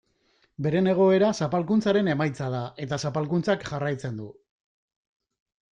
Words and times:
Beren 0.67 0.87
egoera 0.93 1.29
zapalkuntzaren 1.45 2.09
emaitza 2.15 2.49
da 2.57 2.63
eta 2.87 3.01
zapalkuntzak 3.07 3.69
jarraitzen 3.73 4.21
du. 4.25 4.31